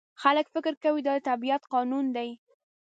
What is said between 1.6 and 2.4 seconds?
قانون دی.